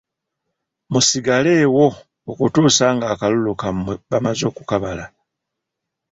Musigaleewo 0.91 1.85
okutuusa 2.31 2.85
ng'akalulu 2.95 3.51
kammwe 3.61 3.93
bamaze 4.09 4.43
okukabala. 4.51 5.05